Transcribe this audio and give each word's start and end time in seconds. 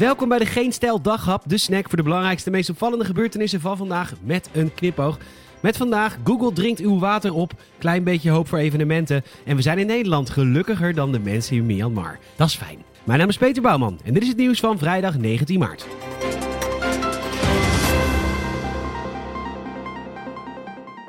Welkom 0.00 0.28
bij 0.28 0.38
de 0.38 0.46
Geen 0.46 0.72
Stijl 0.72 1.02
Daghap, 1.02 1.42
de 1.46 1.58
snack 1.58 1.88
voor 1.88 1.96
de 1.96 2.02
belangrijkste, 2.02 2.50
meest 2.50 2.70
opvallende 2.70 3.04
gebeurtenissen 3.04 3.60
van 3.60 3.76
vandaag 3.76 4.12
met 4.22 4.50
een 4.52 4.74
knipoog. 4.74 5.18
Met 5.62 5.76
vandaag, 5.76 6.18
Google 6.24 6.52
drinkt 6.52 6.80
uw 6.80 6.98
water 6.98 7.34
op, 7.34 7.52
klein 7.78 8.04
beetje 8.04 8.30
hoop 8.30 8.48
voor 8.48 8.58
evenementen 8.58 9.22
en 9.44 9.56
we 9.56 9.62
zijn 9.62 9.78
in 9.78 9.86
Nederland 9.86 10.30
gelukkiger 10.30 10.94
dan 10.94 11.12
de 11.12 11.18
mensen 11.18 11.56
in 11.56 11.66
Myanmar. 11.66 12.18
Dat 12.36 12.48
is 12.48 12.54
fijn. 12.54 12.78
Mijn 13.04 13.18
naam 13.18 13.28
is 13.28 13.36
Peter 13.36 13.62
Bouwman 13.62 14.00
en 14.04 14.14
dit 14.14 14.22
is 14.22 14.28
het 14.28 14.36
nieuws 14.36 14.60
van 14.60 14.78
vrijdag 14.78 15.18
19 15.18 15.58
maart. 15.58 15.86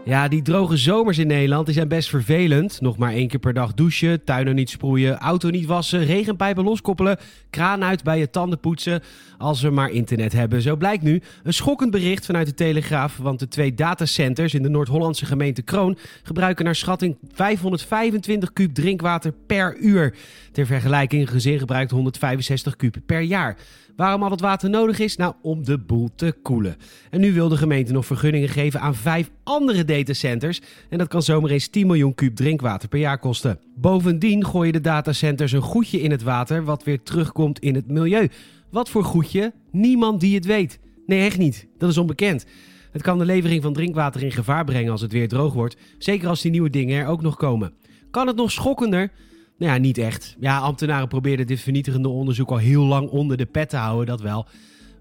Ja, 0.05 0.27
die 0.27 0.41
droge 0.41 0.77
zomers 0.77 1.17
in 1.17 1.27
Nederland 1.27 1.65
die 1.65 1.75
zijn 1.75 1.87
best 1.87 2.09
vervelend. 2.09 2.81
Nog 2.81 2.97
maar 2.97 3.13
één 3.13 3.27
keer 3.27 3.39
per 3.39 3.53
dag 3.53 3.73
douchen, 3.73 4.23
tuinen 4.23 4.55
niet 4.55 4.69
sproeien, 4.69 5.17
auto 5.17 5.49
niet 5.49 5.65
wassen, 5.65 6.05
regenpijpen 6.05 6.63
loskoppelen, 6.63 7.17
kraan 7.49 7.83
uit 7.83 8.03
bij 8.03 8.19
je 8.19 8.29
tanden 8.29 8.59
poetsen. 8.59 9.01
Als 9.37 9.61
we 9.61 9.69
maar 9.69 9.89
internet 9.89 10.33
hebben. 10.33 10.61
Zo 10.61 10.75
blijkt 10.75 11.03
nu 11.03 11.21
een 11.43 11.53
schokkend 11.53 11.91
bericht 11.91 12.25
vanuit 12.25 12.47
de 12.47 12.53
Telegraaf. 12.53 13.17
Want 13.17 13.39
de 13.39 13.47
twee 13.47 13.73
datacenters 13.73 14.53
in 14.53 14.63
de 14.63 14.69
Noord-Hollandse 14.69 15.25
gemeente 15.25 15.61
Kroon 15.61 15.97
gebruiken 16.23 16.65
naar 16.65 16.75
schatting 16.75 17.17
525 17.31 18.53
kuub 18.53 18.73
drinkwater 18.73 19.33
per 19.47 19.77
uur. 19.77 20.15
Ter 20.51 20.65
vergelijking, 20.65 21.21
een 21.21 21.27
gezin 21.27 21.59
gebruikt 21.59 21.91
165 21.91 22.75
kuub 22.75 22.95
per 23.05 23.21
jaar. 23.21 23.57
Waarom 23.95 24.23
al 24.23 24.29
dat 24.29 24.41
water 24.41 24.69
nodig 24.69 24.99
is? 24.99 25.15
Nou, 25.15 25.33
om 25.41 25.65
de 25.65 25.77
boel 25.77 26.09
te 26.15 26.35
koelen. 26.41 26.75
En 27.09 27.19
nu 27.19 27.33
wil 27.33 27.49
de 27.49 27.57
gemeente 27.57 27.93
nog 27.93 28.05
vergunningen 28.05 28.49
geven 28.49 28.79
aan 28.79 28.95
vijf 28.95 29.29
andere 29.43 29.85
datacenters. 29.85 30.61
En 30.89 30.97
dat 30.97 31.07
kan 31.07 31.21
zomaar 31.21 31.49
eens 31.49 31.67
10 31.67 31.87
miljoen 31.87 32.13
kuub 32.13 32.35
drinkwater 32.35 32.89
per 32.89 32.99
jaar 32.99 33.19
kosten. 33.19 33.59
Bovendien 33.75 34.45
gooien 34.45 34.73
de 34.73 34.81
datacenters 34.81 35.51
een 35.51 35.61
goedje 35.61 36.01
in 36.01 36.11
het 36.11 36.23
water, 36.23 36.63
wat 36.63 36.83
weer 36.83 37.03
terugkomt 37.03 37.59
in 37.59 37.75
het 37.75 37.87
milieu. 37.87 38.29
Wat 38.69 38.89
voor 38.89 39.03
goedje? 39.03 39.53
Niemand 39.71 40.19
die 40.19 40.35
het 40.35 40.45
weet. 40.45 40.79
Nee, 41.05 41.25
echt 41.25 41.37
niet. 41.37 41.67
Dat 41.77 41.89
is 41.89 41.97
onbekend. 41.97 42.45
Het 42.91 43.01
kan 43.01 43.17
de 43.17 43.25
levering 43.25 43.63
van 43.63 43.73
drinkwater 43.73 44.23
in 44.23 44.31
gevaar 44.31 44.65
brengen 44.65 44.91
als 44.91 45.01
het 45.01 45.11
weer 45.11 45.27
droog 45.27 45.53
wordt. 45.53 45.77
Zeker 45.97 46.27
als 46.27 46.41
die 46.41 46.51
nieuwe 46.51 46.69
dingen 46.69 46.99
er 46.99 47.07
ook 47.07 47.21
nog 47.21 47.35
komen. 47.35 47.73
Kan 48.11 48.27
het 48.27 48.35
nog 48.35 48.51
schokkender? 48.51 49.11
Nou 49.57 49.71
ja, 49.71 49.77
niet 49.77 49.97
echt. 49.97 50.35
Ja, 50.39 50.57
ambtenaren 50.57 51.07
probeerden 51.07 51.47
dit 51.47 51.59
vernietigende 51.59 52.09
onderzoek 52.09 52.49
al 52.49 52.57
heel 52.57 52.83
lang 52.83 53.09
onder 53.09 53.37
de 53.37 53.45
pet 53.45 53.69
te 53.69 53.77
houden, 53.77 54.05
dat 54.05 54.21
wel. 54.21 54.45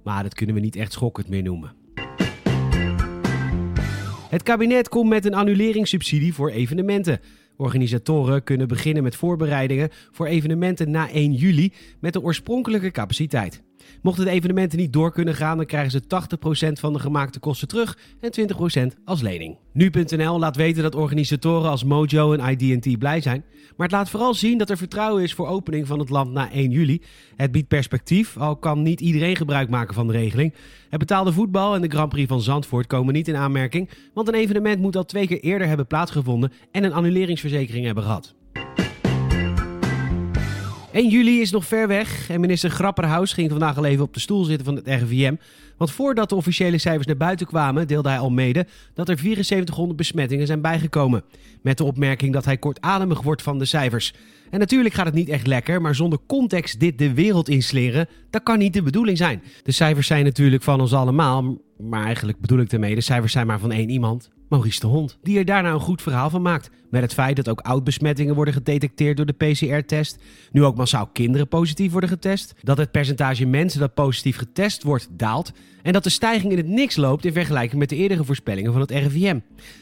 Maar 0.04 0.22
dat 0.22 0.34
kunnen 0.34 0.54
we 0.54 0.60
niet 0.60 0.76
echt 0.76 0.92
schokkend 0.92 1.28
meer 1.28 1.42
noemen. 1.42 1.79
Het 4.30 4.42
kabinet 4.42 4.88
komt 4.88 5.08
met 5.08 5.24
een 5.24 5.34
annuleringssubsidie 5.34 6.34
voor 6.34 6.50
evenementen. 6.50 7.20
Organisatoren 7.56 8.42
kunnen 8.44 8.68
beginnen 8.68 9.02
met 9.02 9.16
voorbereidingen 9.16 9.88
voor 10.10 10.26
evenementen 10.26 10.90
na 10.90 11.10
1 11.10 11.32
juli 11.32 11.72
met 12.00 12.12
de 12.12 12.22
oorspronkelijke 12.22 12.90
capaciteit. 12.90 13.62
Mochten 14.02 14.24
de 14.24 14.30
evenementen 14.30 14.78
niet 14.78 14.92
door 14.92 15.12
kunnen 15.12 15.34
gaan, 15.34 15.56
dan 15.56 15.66
krijgen 15.66 15.90
ze 15.90 16.02
80% 16.68 16.72
van 16.72 16.92
de 16.92 16.98
gemaakte 16.98 17.38
kosten 17.38 17.68
terug 17.68 17.98
en 18.20 18.92
20% 18.94 19.02
als 19.04 19.20
lening. 19.20 19.56
Nu.nl 19.72 20.38
laat 20.38 20.56
weten 20.56 20.82
dat 20.82 20.94
organisatoren 20.94 21.70
als 21.70 21.84
Mojo 21.84 22.32
en 22.32 22.58
ID&T 22.58 22.98
blij 22.98 23.20
zijn, 23.20 23.44
maar 23.76 23.86
het 23.86 23.96
laat 23.96 24.10
vooral 24.10 24.34
zien 24.34 24.58
dat 24.58 24.70
er 24.70 24.76
vertrouwen 24.76 25.22
is 25.22 25.34
voor 25.34 25.46
opening 25.46 25.86
van 25.86 25.98
het 25.98 26.10
land 26.10 26.32
na 26.32 26.50
1 26.50 26.70
juli. 26.70 27.02
Het 27.36 27.52
biedt 27.52 27.68
perspectief, 27.68 28.36
al 28.36 28.56
kan 28.56 28.82
niet 28.82 29.00
iedereen 29.00 29.36
gebruik 29.36 29.68
maken 29.68 29.94
van 29.94 30.06
de 30.06 30.12
regeling. 30.12 30.54
Het 30.88 30.98
betaalde 30.98 31.32
voetbal 31.32 31.74
en 31.74 31.80
de 31.80 31.88
Grand 31.88 32.08
Prix 32.08 32.28
van 32.28 32.40
Zandvoort 32.40 32.86
komen 32.86 33.14
niet 33.14 33.28
in 33.28 33.36
aanmerking, 33.36 33.90
want 34.14 34.28
een 34.28 34.34
evenement 34.34 34.80
moet 34.80 34.96
al 34.96 35.04
twee 35.04 35.26
keer 35.26 35.40
eerder 35.40 35.66
hebben 35.66 35.86
plaatsgevonden 35.86 36.52
en 36.72 36.84
een 36.84 36.92
annuleringsverzekering 36.92 37.84
hebben 37.84 38.04
gehad. 38.04 38.34
1 40.92 41.08
juli 41.08 41.40
is 41.40 41.50
nog 41.50 41.66
ver 41.66 41.88
weg 41.88 42.30
en 42.30 42.40
minister 42.40 42.70
Grapperhaus 42.70 43.32
ging 43.32 43.50
vandaag 43.50 43.76
al 43.76 43.84
even 43.84 44.04
op 44.04 44.14
de 44.14 44.20
stoel 44.20 44.44
zitten 44.44 44.64
van 44.64 44.76
het 44.76 44.86
RIVM. 44.86 45.34
Want 45.76 45.90
voordat 45.90 46.28
de 46.28 46.34
officiële 46.34 46.78
cijfers 46.78 47.06
naar 47.06 47.16
buiten 47.16 47.46
kwamen, 47.46 47.86
deelde 47.86 48.08
hij 48.08 48.18
al 48.18 48.30
mede 48.30 48.66
dat 48.94 49.08
er 49.08 49.18
7400 49.18 49.96
besmettingen 49.96 50.46
zijn 50.46 50.60
bijgekomen. 50.60 51.22
Met 51.60 51.78
de 51.78 51.84
opmerking 51.84 52.32
dat 52.32 52.44
hij 52.44 52.56
kortademig 52.56 53.22
wordt 53.22 53.42
van 53.42 53.58
de 53.58 53.64
cijfers. 53.64 54.14
En 54.50 54.58
natuurlijk 54.58 54.94
gaat 54.94 55.06
het 55.06 55.14
niet 55.14 55.28
echt 55.28 55.46
lekker, 55.46 55.80
maar 55.80 55.94
zonder 55.94 56.18
context 56.26 56.80
dit 56.80 56.98
de 56.98 57.14
wereld 57.14 57.48
insleren, 57.48 58.08
dat 58.30 58.42
kan 58.42 58.58
niet 58.58 58.72
de 58.72 58.82
bedoeling 58.82 59.18
zijn. 59.18 59.42
De 59.62 59.72
cijfers 59.72 60.06
zijn 60.06 60.24
natuurlijk 60.24 60.62
van 60.62 60.80
ons 60.80 60.92
allemaal, 60.92 61.58
maar 61.78 62.04
eigenlijk 62.04 62.40
bedoel 62.40 62.58
ik 62.58 62.70
daarmee, 62.70 62.94
de 62.94 63.00
cijfers 63.00 63.32
zijn 63.32 63.46
maar 63.46 63.58
van 63.58 63.72
één 63.72 63.90
iemand. 63.90 64.30
Maurice 64.50 64.80
de 64.80 64.86
Hond, 64.86 65.18
die 65.22 65.38
er 65.38 65.44
daarna 65.44 65.72
een 65.72 65.80
goed 65.80 66.02
verhaal 66.02 66.30
van 66.30 66.42
maakt. 66.42 66.70
Met 66.90 67.02
het 67.02 67.14
feit 67.14 67.36
dat 67.36 67.48
ook 67.48 67.60
oud-besmettingen 67.60 68.34
worden 68.34 68.54
gedetecteerd 68.54 69.16
door 69.16 69.26
de 69.26 69.32
PCR-test. 69.32 70.18
Nu 70.52 70.64
ook 70.64 70.76
massaal 70.76 71.06
kinderen 71.06 71.48
positief 71.48 71.92
worden 71.92 72.10
getest. 72.10 72.54
Dat 72.62 72.78
het 72.78 72.90
percentage 72.90 73.46
mensen 73.46 73.80
dat 73.80 73.94
positief 73.94 74.36
getest 74.36 74.82
wordt 74.82 75.08
daalt. 75.10 75.52
En 75.82 75.92
dat 75.92 76.04
de 76.04 76.10
stijging 76.10 76.52
in 76.52 76.58
het 76.58 76.66
niks 76.66 76.96
loopt 76.96 77.24
in 77.24 77.32
vergelijking 77.32 77.80
met 77.80 77.88
de 77.88 77.96
eerdere 77.96 78.24
voorspellingen 78.24 78.72
van 78.72 78.80
het 78.80 78.90
RIVM. 78.90 79.38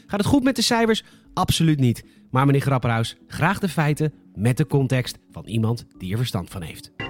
Gaat 0.07 0.19
het 0.19 0.29
goed 0.29 0.43
met 0.43 0.55
de 0.55 0.61
cijfers? 0.61 1.03
Absoluut 1.33 1.79
niet. 1.79 2.03
Maar 2.31 2.45
meneer 2.45 2.61
Grapperhaus, 2.61 3.15
graag 3.27 3.59
de 3.59 3.69
feiten 3.69 4.13
met 4.35 4.57
de 4.57 4.67
context 4.67 5.17
van 5.31 5.45
iemand 5.45 5.85
die 5.97 6.11
er 6.11 6.17
verstand 6.17 6.49
van 6.49 6.61
heeft. 6.61 7.08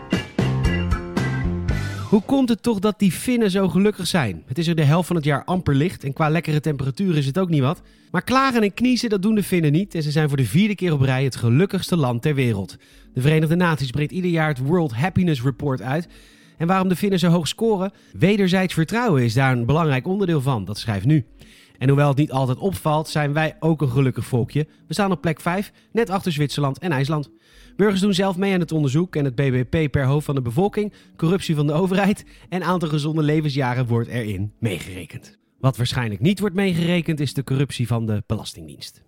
Hoe 2.09 2.22
komt 2.22 2.50
het 2.50 2.64
toch 2.64 2.80
dat 2.80 3.00
die 3.00 3.12
Finnen 3.12 3.52
zo 3.52 3.68
gelukkig 3.68 4.08
zijn? 4.08 4.44
Het 4.46 4.58
is 4.58 4.68
er 4.68 4.75
de 4.75 4.84
helft 4.84 5.08
van 5.08 5.16
het 5.16 5.25
jaar 5.25 5.44
amper 5.44 5.75
licht 5.75 6.03
en 6.03 6.14
qua 6.14 6.30
lekkere 6.30 6.59
temperatuur 6.59 7.18
is 7.18 7.25
het 7.25 7.38
ook 7.38 7.50
niet 7.50 7.62
wat. 7.62 7.81
Maar 8.12 8.22
klagen 8.22 8.62
en 8.62 8.74
kniezen, 8.74 9.09
dat 9.09 9.22
doen 9.22 9.36
de 9.36 9.44
Finnen 9.44 9.72
niet 9.72 9.96
en 9.96 10.03
ze 10.03 10.12
zijn 10.12 10.28
voor 10.28 10.38
de 10.38 10.46
vierde 10.46 10.75
keer 10.75 10.94
op 10.94 11.02
rij 11.02 11.24
het 11.24 11.36
gelukkigste 11.36 11.96
land 11.96 12.22
ter 12.22 12.36
wereld. 12.36 12.78
De 13.14 13.22
Verenigde 13.22 13.56
Naties 13.56 13.90
brengt 13.90 14.12
ieder 14.12 14.31
jaar 14.31 14.48
het 14.48 14.59
World 14.59 14.94
Happiness 14.94 15.44
Report 15.44 15.81
uit. 15.81 16.08
En 16.58 16.68
waarom 16.68 16.90
de 16.90 16.96
Finnen 16.96 17.19
zo 17.19 17.30
hoog 17.30 17.48
scoren? 17.48 17.92
Wederzijds 18.14 18.74
vertrouwen 18.74 19.24
is 19.24 19.34
daar 19.34 19.52
een 19.52 19.66
belangrijk 19.66 20.08
onderdeel 20.08 20.42
van, 20.42 20.66
dat 20.66 20.78
schrijft 20.78 21.06
nu. 21.06 21.25
En 21.80 21.88
hoewel 21.88 22.08
het 22.08 22.18
niet 22.18 22.32
altijd 22.32 22.58
opvalt, 22.58 23.08
zijn 23.08 23.34
wij 23.34 23.56
ook 23.60 23.82
een 23.82 23.90
gelukkig 23.90 24.26
volkje. 24.26 24.68
We 24.88 24.94
staan 24.94 25.12
op 25.12 25.22
plek 25.22 25.40
5, 25.40 25.72
net 25.92 26.10
achter 26.10 26.32
Zwitserland 26.32 26.80
en 26.80 26.92
IJsland. 26.92 27.30
Burgers 27.76 28.02
doen 28.02 28.14
zelf 28.14 28.38
mee 28.38 28.54
aan 28.54 28.60
het 28.60 28.72
onderzoek 28.72 29.16
en 29.16 29.26
het 29.26 29.36
BBP 29.36 29.92
per 29.92 30.06
hoofd 30.06 30.26
van 30.26 30.36
de 30.36 30.42
bevolking, 30.42 30.94
corruptie 31.18 31.56
van 31.56 31.68
de 31.68 31.74
overheid 31.74 32.26
en 32.50 32.64
aantal 32.64 32.90
gezonde 32.90 33.24
levensjaren 33.24 33.88
wordt 33.88 34.10
erin 34.10 34.54
meegerekend. 34.60 35.38
Wat 35.60 35.78
waarschijnlijk 35.78 36.22
niet 36.22 36.40
wordt 36.40 36.56
meegerekend 36.56 37.20
is 37.20 37.34
de 37.34 37.44
corruptie 37.44 37.88
van 37.88 38.06
de 38.06 38.24
Belastingdienst. 38.26 39.02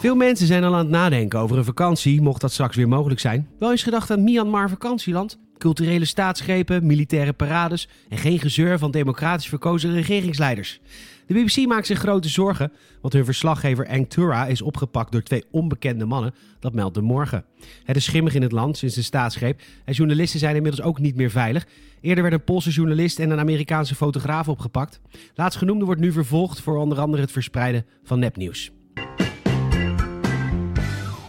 Veel 0.00 0.14
mensen 0.14 0.46
zijn 0.46 0.64
al 0.64 0.72
aan 0.72 0.78
het 0.78 0.88
nadenken 0.88 1.38
over 1.38 1.58
een 1.58 1.64
vakantie, 1.64 2.20
mocht 2.20 2.40
dat 2.40 2.52
straks 2.52 2.76
weer 2.76 2.88
mogelijk 2.88 3.20
zijn. 3.20 3.48
Wel 3.58 3.70
eens 3.70 3.82
gedacht 3.82 4.10
aan 4.10 4.24
Myanmar 4.24 4.68
vakantieland? 4.68 5.38
Culturele 5.58 6.04
staatsgrepen, 6.04 6.86
militaire 6.86 7.32
parades 7.32 7.88
en 8.08 8.18
geen 8.18 8.38
gezeur 8.38 8.78
van 8.78 8.90
democratisch 8.90 9.48
verkozen 9.48 9.92
regeringsleiders. 9.92 10.80
De 11.26 11.34
BBC 11.34 11.66
maakt 11.66 11.86
zich 11.86 11.98
grote 11.98 12.28
zorgen, 12.28 12.72
want 13.00 13.14
hun 13.14 13.24
verslaggever 13.24 13.86
Eng 13.86 14.06
Tura 14.06 14.46
is 14.46 14.62
opgepakt 14.62 15.12
door 15.12 15.22
twee 15.22 15.44
onbekende 15.50 16.04
mannen. 16.04 16.34
Dat 16.60 16.72
meldt 16.72 16.94
de 16.94 17.00
morgen. 17.00 17.44
Het 17.84 17.96
is 17.96 18.04
schimmig 18.04 18.34
in 18.34 18.42
het 18.42 18.52
land 18.52 18.76
sinds 18.76 18.94
de 18.94 19.02
staatsgreep 19.02 19.60
en 19.84 19.94
journalisten 19.94 20.40
zijn 20.40 20.56
inmiddels 20.56 20.86
ook 20.86 20.98
niet 20.98 21.16
meer 21.16 21.30
veilig. 21.30 21.66
Eerder 22.00 22.22
werd 22.22 22.34
een 22.34 22.44
Poolse 22.44 22.70
journalist 22.70 23.18
en 23.18 23.30
een 23.30 23.38
Amerikaanse 23.38 23.94
fotograaf 23.94 24.48
opgepakt. 24.48 25.00
Laatstgenoemde 25.34 25.84
wordt 25.84 26.00
nu 26.00 26.12
vervolgd 26.12 26.60
voor 26.60 26.76
onder 26.76 27.00
andere 27.00 27.22
het 27.22 27.32
verspreiden 27.32 27.86
van 28.04 28.18
nepnieuws. 28.18 28.70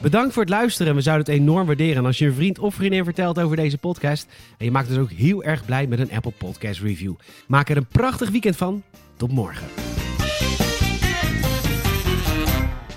Bedankt 0.01 0.33
voor 0.33 0.41
het 0.41 0.51
luisteren. 0.51 0.95
We 0.95 1.01
zouden 1.01 1.25
het 1.25 1.41
enorm 1.41 1.65
waarderen 1.65 2.05
als 2.05 2.17
je 2.17 2.25
een 2.25 2.33
vriend 2.33 2.59
of 2.59 2.75
vriendin 2.75 3.03
vertelt 3.03 3.39
over 3.39 3.55
deze 3.55 3.77
podcast. 3.77 4.27
En 4.57 4.65
je 4.65 4.71
maakt 4.71 4.87
dus 4.87 4.97
ook 4.97 5.11
heel 5.11 5.43
erg 5.43 5.65
blij 5.65 5.87
met 5.87 5.99
een 5.99 6.11
Apple 6.11 6.33
Podcast 6.37 6.81
review. 6.81 7.13
Maak 7.47 7.69
er 7.69 7.77
een 7.77 7.87
prachtig 7.87 8.29
weekend 8.29 8.55
van. 8.55 8.83
Tot 9.17 9.31
morgen. 9.31 9.67